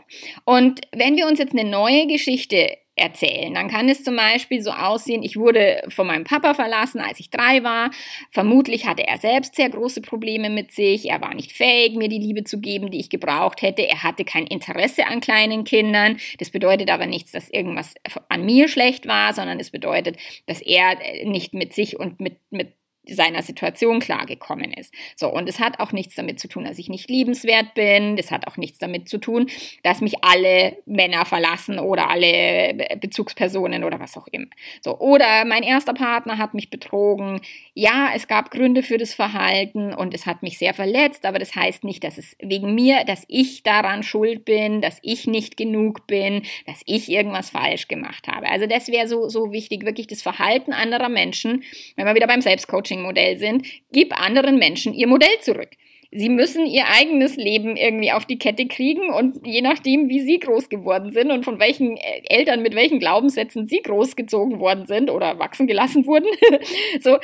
[0.46, 3.54] Und wenn wir uns jetzt eine neue Geschichte erzählen.
[3.54, 7.30] Dann kann es zum Beispiel so aussehen, ich wurde von meinem Papa verlassen, als ich
[7.30, 7.90] drei war.
[8.32, 11.10] Vermutlich hatte er selbst sehr große Probleme mit sich.
[11.10, 13.88] Er war nicht fähig, mir die Liebe zu geben, die ich gebraucht hätte.
[13.88, 16.18] Er hatte kein Interesse an kleinen Kindern.
[16.40, 17.96] Das bedeutet aber nichts, dass irgendwas
[18.30, 22.74] an mir schlecht war, sondern es bedeutet, dass er nicht mit sich und mit, mit
[23.08, 24.94] seiner Situation klargekommen ist.
[25.16, 28.16] So, und es hat auch nichts damit zu tun, dass ich nicht liebenswert bin.
[28.16, 29.48] Das hat auch nichts damit zu tun,
[29.84, 34.48] dass mich alle Männer verlassen oder alle Bezugspersonen oder was auch immer.
[34.82, 37.42] So, oder mein erster Partner hat mich betrogen.
[37.74, 41.56] Ja, es gab Gründe für das Verhalten und es hat mich sehr verletzt, aber das
[41.56, 46.06] heißt nicht, dass es wegen mir, dass ich daran schuld bin, dass ich nicht genug
[46.06, 48.48] bin, dass ich irgendwas falsch gemacht habe.
[48.50, 51.64] Also das wäre so, so wichtig, wirklich das Verhalten anderer Menschen,
[51.96, 55.70] wenn wir wieder beim Selbstcoaching Coaching-Modell sind, gib anderen Menschen ihr Modell zurück.
[56.14, 60.40] Sie müssen ihr eigenes Leben irgendwie auf die Kette kriegen und je nachdem, wie sie
[60.40, 65.10] groß geworden sind und von welchen äh, Eltern mit welchen Glaubenssätzen sie großgezogen worden sind
[65.10, 66.28] oder wachsen gelassen wurden,
[67.00, 67.18] so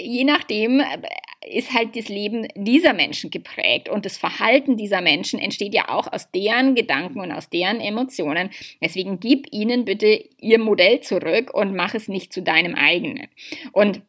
[0.00, 5.38] je nachdem äh, ist halt das Leben dieser Menschen geprägt und das Verhalten dieser Menschen
[5.38, 8.50] entsteht ja auch aus deren Gedanken und aus deren Emotionen.
[8.80, 13.28] Deswegen gib ihnen bitte ihr Modell zurück und mach es nicht zu deinem eigenen.
[13.72, 14.02] Und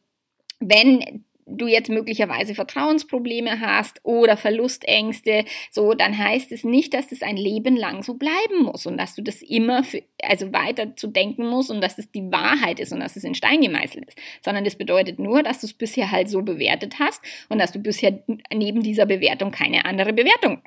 [0.70, 7.22] wenn du jetzt möglicherweise Vertrauensprobleme hast oder Verlustängste, so, dann heißt es nicht, dass das
[7.22, 11.08] ein Leben lang so bleiben muss und dass du das immer für, also weiter zu
[11.08, 14.18] denken musst und dass es die Wahrheit ist und dass es in Stein gemeißelt ist,
[14.42, 17.80] sondern das bedeutet nur, dass du es bisher halt so bewertet hast und dass du
[17.80, 18.24] bisher
[18.54, 20.62] neben dieser Bewertung keine andere Bewertung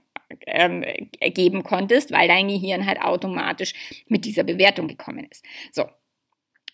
[0.47, 0.85] ähm,
[1.21, 3.75] geben konntest, weil dein Gehirn halt automatisch
[4.09, 5.45] mit dieser Bewertung gekommen ist.
[5.73, 5.85] So,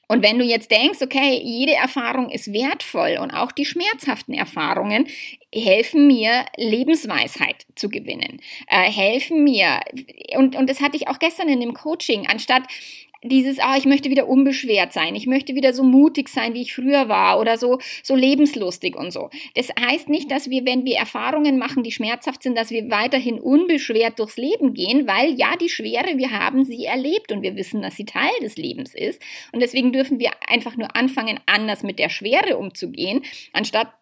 [0.09, 5.07] und wenn du jetzt denkst, okay, jede Erfahrung ist wertvoll und auch die schmerzhaften Erfahrungen
[5.55, 9.81] helfen mir, Lebensweisheit zu gewinnen, äh, helfen mir,
[10.37, 12.65] und, und das hatte ich auch gestern in dem Coaching, anstatt
[13.23, 16.75] dieses, ah, ich möchte wieder unbeschwert sein, ich möchte wieder so mutig sein, wie ich
[16.75, 19.31] früher war oder so, so lebenslustig und so.
[19.55, 23.39] Das heißt nicht, dass wir, wenn wir Erfahrungen machen, die schmerzhaft sind, dass wir weiterhin
[23.39, 27.83] unbeschwert durchs Leben gehen, weil ja, die Schwere, wir haben sie erlebt und wir wissen,
[27.83, 29.23] dass sie Teil des Lebens ist.
[29.53, 33.93] Und deswegen dürfen wir einfach nur anfangen, anders mit der Schwere umzugehen, anstatt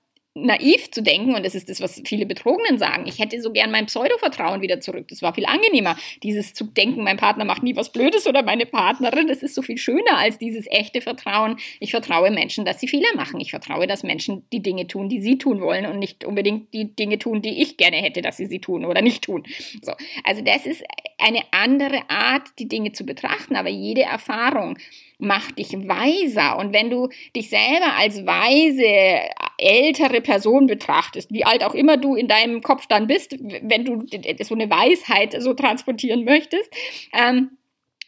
[0.42, 3.70] naiv zu denken, und das ist das, was viele Betrogenen sagen, ich hätte so gern
[3.70, 5.09] mein Pseudo-Vertrauen wieder zurück.
[5.09, 5.96] Das war viel angenehmer.
[6.22, 9.62] Dieses zu denken, mein Partner macht nie was Blödes oder meine Partnerin, das ist so
[9.62, 11.57] viel schöner als dieses echte Vertrauen.
[11.79, 13.40] Ich vertraue Menschen, dass sie Fehler machen.
[13.40, 16.94] Ich vertraue, dass Menschen die Dinge tun, die sie tun wollen und nicht unbedingt die
[16.94, 19.44] Dinge tun, die ich gerne hätte, dass sie sie tun oder nicht tun.
[19.83, 19.92] So.
[20.24, 20.83] Also das ist
[21.18, 24.79] eine andere Art, die Dinge zu betrachten, aber jede Erfahrung
[25.21, 26.59] macht dich weiser.
[26.59, 29.29] Und wenn du dich selber als weise,
[29.59, 34.05] ältere Person betrachtest, wie alt auch immer du in deinem Kopf dann bist, wenn du
[34.43, 36.71] so eine Weisheit so transportieren möchtest,
[37.13, 37.51] ähm,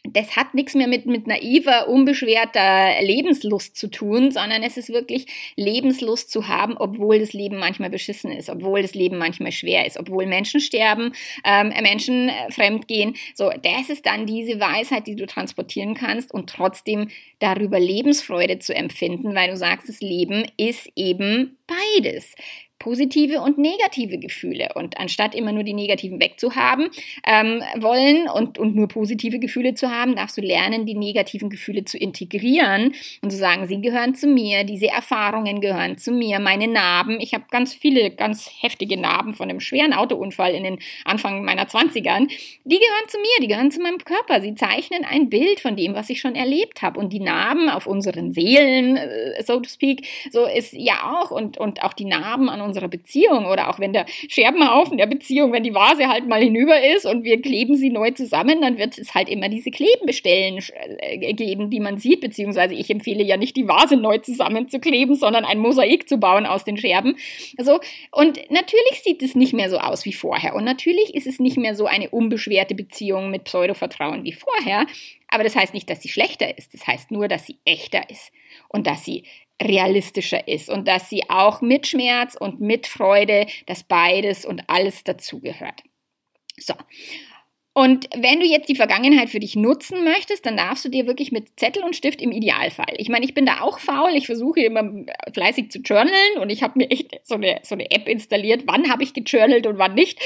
[0.09, 5.27] das hat nichts mehr mit, mit naiver, unbeschwerter Lebenslust zu tun, sondern es ist wirklich
[5.55, 9.97] Lebenslust zu haben, obwohl das Leben manchmal beschissen ist, obwohl das Leben manchmal schwer ist,
[9.97, 11.13] obwohl Menschen sterben,
[11.45, 13.15] ähm, Menschen äh, fremd gehen.
[13.33, 17.07] So, das ist dann diese Weisheit, die du transportieren kannst und trotzdem
[17.39, 22.35] darüber Lebensfreude zu empfinden, weil du sagst, das Leben ist eben beides
[22.83, 24.69] positive und negative Gefühle.
[24.75, 26.89] Und anstatt immer nur die negativen wegzuhaben
[27.25, 31.85] ähm, wollen und, und nur positive Gefühle zu haben, darfst du lernen, die negativen Gefühle
[31.85, 36.67] zu integrieren und zu sagen, sie gehören zu mir, diese Erfahrungen gehören zu mir, meine
[36.67, 37.21] Narben.
[37.21, 41.67] Ich habe ganz viele, ganz heftige Narben von einem schweren Autounfall in den Anfang meiner
[41.67, 42.27] 20ern.
[42.65, 44.41] Die gehören zu mir, die gehören zu meinem Körper.
[44.41, 46.99] Sie zeichnen ein Bild von dem, was ich schon erlebt habe.
[46.99, 51.57] Und die Narben auf unseren Seelen, äh, so to speak, so ist ja auch und,
[51.57, 55.63] und auch die Narben an unserer Beziehung oder auch wenn der Scherbenhaufen der Beziehung, wenn
[55.63, 59.13] die Vase halt mal hinüber ist und wir kleben sie neu zusammen, dann wird es
[59.13, 60.59] halt immer diese Klebenbestellen
[60.97, 65.45] äh, geben, die man sieht, beziehungsweise ich empfehle ja nicht die Vase neu zusammenzukleben, sondern
[65.45, 67.15] ein Mosaik zu bauen aus den Scherben.
[67.57, 67.79] Also,
[68.11, 71.57] und natürlich sieht es nicht mehr so aus wie vorher und natürlich ist es nicht
[71.57, 74.87] mehr so eine unbeschwerte Beziehung mit Pseudovertrauen wie vorher,
[75.33, 76.73] aber das heißt nicht, dass sie schlechter ist.
[76.73, 78.31] Das heißt nur, dass sie echter ist
[78.69, 79.23] und dass sie
[79.61, 85.03] realistischer ist und dass sie auch mit Schmerz und mit Freude, dass beides und alles
[85.03, 85.81] dazugehört.
[86.57, 86.75] So.
[87.73, 91.31] Und wenn du jetzt die Vergangenheit für dich nutzen möchtest, dann darfst du dir wirklich
[91.31, 92.93] mit Zettel und Stift im Idealfall.
[92.97, 94.11] Ich meine, ich bin da auch faul.
[94.13, 94.83] Ich versuche immer
[95.33, 98.63] fleißig zu journalen und ich habe mir echt so eine, so eine App installiert.
[98.67, 100.19] Wann habe ich gejournalt und wann nicht?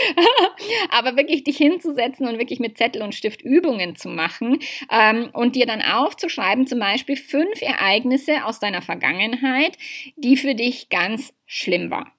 [0.90, 4.60] Aber wirklich dich hinzusetzen und wirklich mit Zettel und Stift Übungen zu machen
[4.92, 9.78] ähm, und dir dann aufzuschreiben, zum Beispiel fünf Ereignisse aus deiner Vergangenheit,
[10.18, 12.12] die für dich ganz schlimm waren.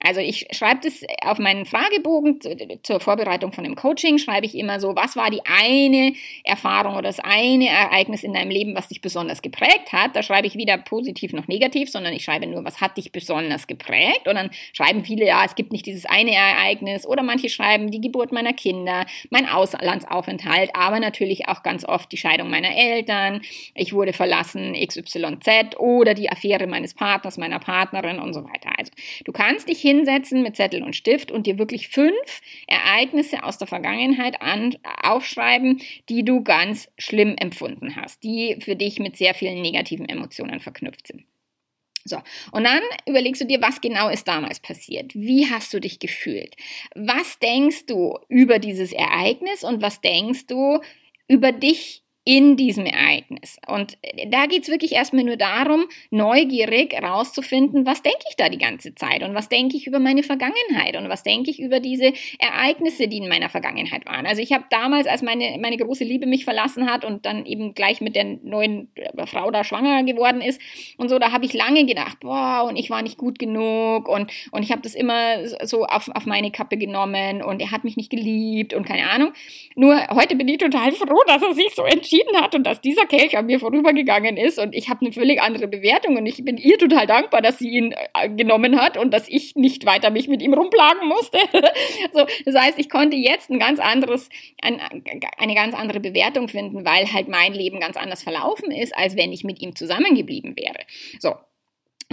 [0.00, 2.38] Also ich schreibe das auf meinen Fragebogen
[2.82, 6.12] zur Vorbereitung von dem Coaching, schreibe ich immer so, was war die eine
[6.44, 10.14] Erfahrung oder das eine Ereignis in deinem Leben, was dich besonders geprägt hat.
[10.14, 13.66] Da schreibe ich weder positiv noch negativ, sondern ich schreibe nur, was hat dich besonders
[13.66, 14.28] geprägt.
[14.28, 17.06] Und dann schreiben viele, ja, es gibt nicht dieses eine Ereignis.
[17.06, 22.18] Oder manche schreiben die Geburt meiner Kinder, mein Auslandsaufenthalt, aber natürlich auch ganz oft die
[22.18, 23.40] Scheidung meiner Eltern,
[23.74, 28.70] ich wurde verlassen, XYZ oder die Affäre meines Partners, meiner Partnerin und so weiter.
[28.76, 28.92] Also
[29.24, 33.68] du kannst dich hinsetzen mit Zettel und Stift und dir wirklich fünf Ereignisse aus der
[33.68, 39.62] Vergangenheit an, aufschreiben, die du ganz schlimm empfunden hast, die für dich mit sehr vielen
[39.62, 41.24] negativen Emotionen verknüpft sind.
[42.04, 42.18] So,
[42.52, 45.14] und dann überlegst du dir, was genau ist damals passiert?
[45.14, 46.56] Wie hast du dich gefühlt?
[46.94, 50.80] Was denkst du über dieses Ereignis und was denkst du
[51.28, 53.56] über dich in diesem Ereignis.
[53.68, 53.96] Und
[54.30, 59.22] da geht's wirklich erstmal nur darum, neugierig rauszufinden, was denke ich da die ganze Zeit
[59.22, 63.18] und was denke ich über meine Vergangenheit und was denke ich über diese Ereignisse, die
[63.18, 64.26] in meiner Vergangenheit waren.
[64.26, 67.74] Also ich habe damals, als meine, meine große Liebe mich verlassen hat und dann eben
[67.74, 70.60] gleich mit der neuen äh, Frau da schwanger geworden ist
[70.96, 74.32] und so, da habe ich lange gedacht, boah, und ich war nicht gut genug und,
[74.50, 77.96] und ich habe das immer so auf, auf meine Kappe genommen und er hat mich
[77.96, 79.32] nicht geliebt und keine Ahnung.
[79.76, 82.80] Nur heute bin ich total froh, dass er sich so entschieden entschieden hat und dass
[82.80, 86.44] dieser Kelch an mir vorübergegangen ist und ich habe eine völlig andere Bewertung und ich
[86.44, 90.10] bin ihr total dankbar, dass sie ihn äh, genommen hat und dass ich nicht weiter
[90.10, 91.38] mich mit ihm rumplagen musste.
[92.12, 94.28] so, das heißt, ich konnte jetzt ein ganz anderes,
[94.62, 94.80] ein,
[95.38, 99.32] eine ganz andere Bewertung finden, weil halt mein Leben ganz anders verlaufen ist, als wenn
[99.32, 100.78] ich mit ihm zusammengeblieben wäre.
[101.18, 101.34] So,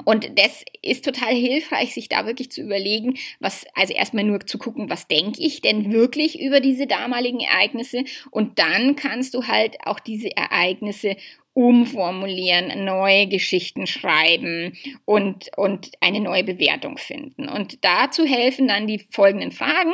[0.05, 4.57] und das ist total hilfreich, sich da wirklich zu überlegen, was, also erstmal nur zu
[4.57, 9.77] gucken, was denke ich denn wirklich über diese damaligen Ereignisse und dann kannst du halt
[9.85, 11.15] auch diese Ereignisse
[11.53, 14.75] umformulieren, neue Geschichten schreiben
[15.05, 17.47] und, und eine neue Bewertung finden.
[17.47, 19.93] Und dazu helfen dann die folgenden Fragen.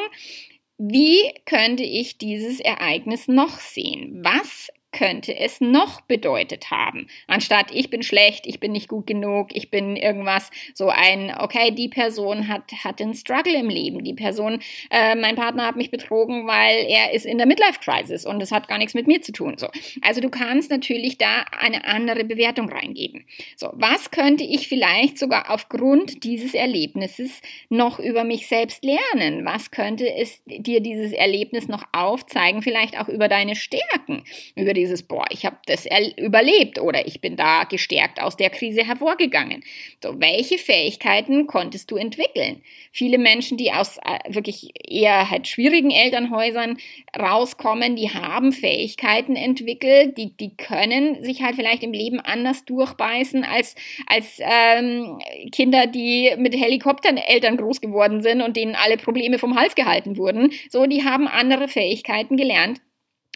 [0.77, 4.21] Wie könnte ich dieses Ereignis noch sehen?
[4.23, 7.07] Was könnte es noch bedeutet haben?
[7.27, 11.71] Anstatt ich bin schlecht, ich bin nicht gut genug, ich bin irgendwas, so ein, okay,
[11.71, 14.03] die Person hat, hat einen Struggle im Leben.
[14.03, 18.41] Die Person, äh, mein Partner hat mich betrogen, weil er ist in der Midlife-Crisis und
[18.41, 19.57] es hat gar nichts mit mir zu tun.
[19.57, 19.67] So.
[20.01, 23.25] Also du kannst natürlich da eine andere Bewertung reingeben.
[23.55, 29.45] So, was könnte ich vielleicht sogar aufgrund dieses Erlebnisses noch über mich selbst lernen?
[29.45, 32.61] Was könnte es dir dieses Erlebnis noch aufzeigen?
[32.61, 34.23] Vielleicht auch über deine Stärken,
[34.55, 35.85] über dieses, boah, ich habe das
[36.17, 39.63] überlebt oder ich bin da gestärkt aus der Krise hervorgegangen.
[40.01, 42.61] So, welche Fähigkeiten konntest du entwickeln?
[42.91, 46.77] Viele Menschen, die aus äh, wirklich eher halt schwierigen Elternhäusern
[47.17, 53.43] rauskommen, die haben Fähigkeiten entwickelt, die, die können sich halt vielleicht im Leben anders durchbeißen
[53.43, 53.75] als,
[54.07, 55.19] als ähm,
[55.51, 60.51] Kinder, die mit Helikoptereltern groß geworden sind und denen alle Probleme vom Hals gehalten wurden.
[60.69, 62.81] So, die haben andere Fähigkeiten gelernt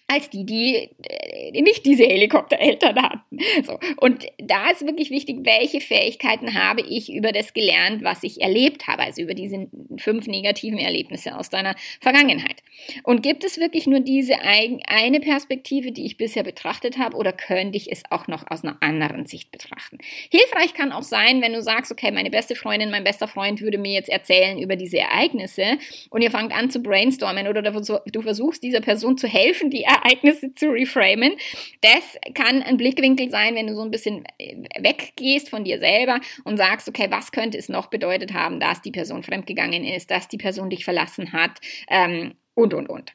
[0.07, 3.37] als die, die äh, nicht diese Helikoptereltern hatten.
[3.63, 3.79] So.
[3.97, 8.87] Und da ist wirklich wichtig, welche Fähigkeiten habe ich über das gelernt, was ich erlebt
[8.87, 12.61] habe, also über diese fünf negativen Erlebnisse aus deiner Vergangenheit.
[13.03, 17.77] Und gibt es wirklich nur diese eine Perspektive, die ich bisher betrachtet habe, oder könnte
[17.77, 19.99] ich es auch noch aus einer anderen Sicht betrachten?
[20.29, 23.77] Hilfreich kann auch sein, wenn du sagst, okay, meine beste Freundin, mein bester Freund würde
[23.77, 25.77] mir jetzt erzählen über diese Ereignisse
[26.09, 30.53] und ihr fangt an zu brainstormen oder du versuchst dieser Person zu helfen, die Ereignisse
[30.53, 31.33] zu reframen.
[31.81, 36.19] Das kann ein Blickwinkel sein, wenn du so ein bisschen äh, weggehst von dir selber
[36.43, 40.27] und sagst, okay, was könnte es noch bedeutet haben, dass die Person fremdgegangen ist, dass
[40.27, 43.13] die Person dich verlassen hat ähm, und, und, und.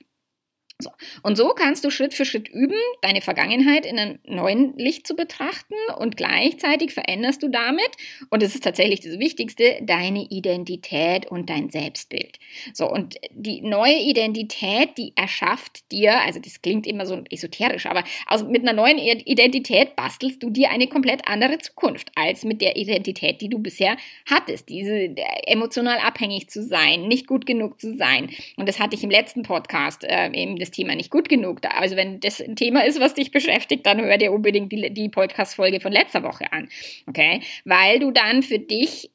[0.81, 0.93] So.
[1.25, 5.17] Und so kannst du Schritt für Schritt üben, deine Vergangenheit in einem neuen Licht zu
[5.17, 7.91] betrachten und gleichzeitig veränderst du damit,
[8.31, 12.39] und das ist tatsächlich das Wichtigste, deine Identität und dein Selbstbild.
[12.75, 18.05] So, und die neue Identität, die erschafft dir, also das klingt immer so esoterisch, aber
[18.27, 22.77] also mit einer neuen Identität bastelst du dir eine komplett andere Zukunft als mit der
[22.77, 23.97] Identität, die du bisher
[24.31, 24.69] hattest.
[24.69, 28.31] Diese äh, emotional abhängig zu sein, nicht gut genug zu sein.
[28.57, 31.61] Und das hatte ich im letzten Podcast äh, eben das Thema nicht gut genug.
[31.69, 35.09] Also wenn das ein Thema ist, was dich beschäftigt, dann hör dir unbedingt die, die
[35.09, 36.69] Podcast-Folge von letzter Woche an.
[37.07, 37.41] Okay?
[37.65, 39.11] Weil du dann für dich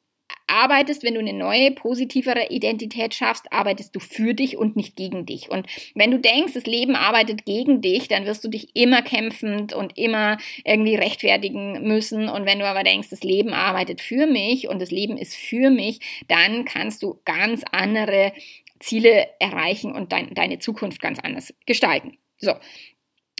[0.46, 5.26] arbeitest, wenn du eine neue, positivere Identität schaffst, arbeitest du für dich und nicht gegen
[5.26, 5.50] dich.
[5.50, 9.72] Und wenn du denkst, das Leben arbeitet gegen dich, dann wirst du dich immer kämpfend
[9.72, 12.28] und immer irgendwie rechtfertigen müssen.
[12.28, 15.70] Und wenn du aber denkst, das Leben arbeitet für mich und das Leben ist für
[15.70, 18.32] mich, dann kannst du ganz andere
[18.80, 22.18] Ziele erreichen und dein, deine Zukunft ganz anders gestalten.
[22.38, 22.54] So,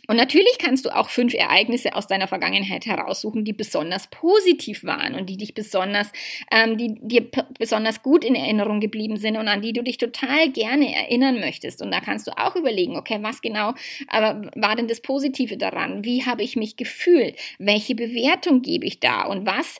[0.09, 5.14] und natürlich kannst du auch fünf Ereignisse aus deiner Vergangenheit heraussuchen, die besonders positiv waren
[5.14, 6.11] und die dich besonders,
[6.51, 7.27] ähm, die dir
[7.59, 11.83] besonders gut in Erinnerung geblieben sind und an die du dich total gerne erinnern möchtest.
[11.83, 13.71] Und da kannst du auch überlegen, okay, was genau
[14.12, 16.05] äh, war denn das Positive daran?
[16.05, 17.37] Wie habe ich mich gefühlt?
[17.59, 19.23] Welche Bewertung gebe ich da?
[19.25, 19.79] Und was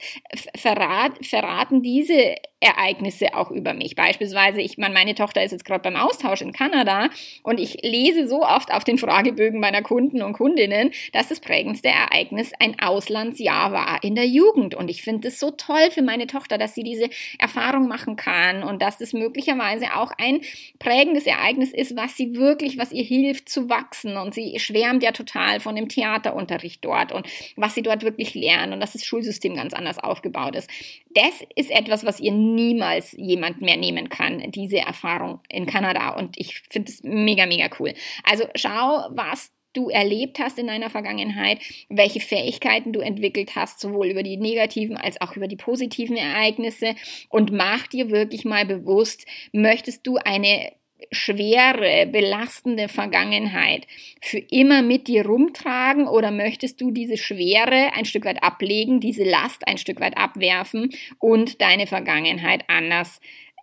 [0.57, 3.95] verrat, verraten diese Ereignisse auch über mich.
[3.95, 7.11] Beispielsweise, ich meine, meine Tochter ist jetzt gerade beim Austausch in Kanada
[7.43, 11.89] und ich lese so oft auf den Fragebögen meiner Kunden und Kundinnen, dass das prägendste
[11.89, 14.75] Ereignis ein Auslandsjahr war in der Jugend.
[14.75, 18.63] Und ich finde es so toll für meine Tochter, dass sie diese Erfahrung machen kann
[18.63, 20.41] und dass das möglicherweise auch ein
[20.79, 24.17] prägendes Ereignis ist, was sie wirklich, was ihr hilft zu wachsen.
[24.17, 28.73] Und sie schwärmt ja total von dem Theaterunterricht dort und was sie dort wirklich lernen
[28.73, 30.69] und dass das Schulsystem ganz anders aufgebaut ist.
[31.15, 36.11] Das ist etwas, was ihr niemals jemand mehr nehmen kann, diese Erfahrung in Kanada.
[36.11, 37.95] Und ich finde es mega, mega cool.
[38.25, 41.59] Also schau, was du erlebt hast in deiner Vergangenheit,
[41.89, 46.95] welche Fähigkeiten du entwickelt hast, sowohl über die negativen als auch über die positiven Ereignisse
[47.29, 50.73] und mach dir wirklich mal bewusst, möchtest du eine
[51.11, 53.87] schwere, belastende Vergangenheit
[54.21, 59.25] für immer mit dir rumtragen oder möchtest du diese Schwere ein Stück weit ablegen, diese
[59.25, 63.21] Last ein Stück weit abwerfen und deine Vergangenheit anders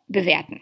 [0.08, 0.62] bewerten?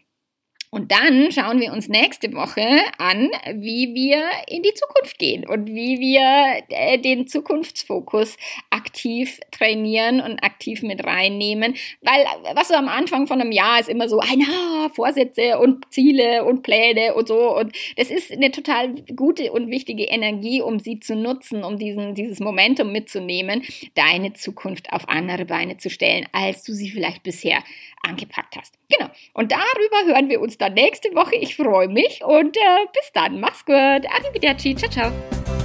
[0.71, 2.61] Und dann schauen wir uns nächste Woche
[2.99, 8.37] an, wie wir in die Zukunft gehen und wie wir äh, den Zukunftsfokus
[8.69, 11.75] aktiv trainieren und aktiv mit reinnehmen.
[12.01, 15.91] Weil was so am Anfang von einem Jahr ist immer so, ein ah, Vorsätze und
[15.91, 17.57] Ziele und Pläne und so.
[17.57, 22.13] Und das ist eine total gute und wichtige Energie, um sie zu nutzen, um diesen,
[22.13, 23.63] dieses Momentum mitzunehmen,
[23.95, 27.63] deine Zukunft auf andere Beine zu stellen, als du sie vielleicht bisher
[28.03, 28.78] angepackt hast.
[28.89, 29.09] Genau.
[29.33, 31.35] Und darüber hören wir uns dann nächste Woche.
[31.35, 33.39] Ich freue mich und äh, bis dann.
[33.39, 33.75] Mach's gut.
[33.75, 34.75] Arrivederci.
[34.75, 35.58] Ciao, ciao.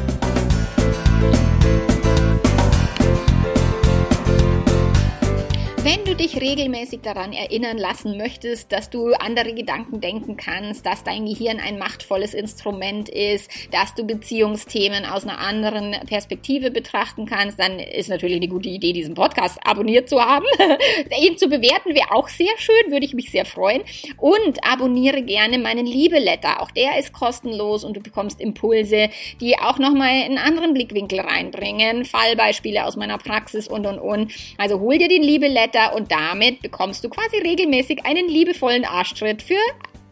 [5.85, 11.05] Wenn du dich regelmäßig daran erinnern lassen möchtest, dass du andere Gedanken denken kannst, dass
[11.05, 17.61] dein Gehirn ein machtvolles Instrument ist, dass du Beziehungsthemen aus einer anderen Perspektive betrachten kannst,
[17.61, 20.47] dann ist natürlich eine gute Idee, diesen Podcast abonniert zu haben.
[21.21, 23.83] Ihn zu bewerten wäre auch sehr schön, würde ich mich sehr freuen.
[24.17, 26.63] Und abonniere gerne meinen Liebe-Letter.
[26.63, 29.11] Auch der ist kostenlos und du bekommst Impulse,
[29.43, 34.33] die auch nochmal einen anderen Blickwinkel reinbringen, Fallbeispiele aus meiner Praxis und und und.
[34.57, 39.43] Also hol dir den Liebe-Letter Newsletter und damit bekommst du quasi regelmäßig einen liebevollen Arschtritt
[39.43, 39.55] für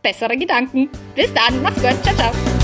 [0.03, 0.89] bessere Gedanken.
[1.15, 2.62] Bis dann, mach's gut, ciao, ciao.